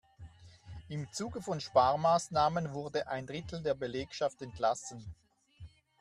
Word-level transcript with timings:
Im 0.89 1.07
Zuge 1.13 1.43
von 1.43 1.61
Sparmaßnahmen 1.61 2.73
wurde 2.73 3.07
ein 3.07 3.27
Drittel 3.27 3.61
der 3.61 3.75
Belegschaft 3.75 4.41
entlassen. 4.41 5.05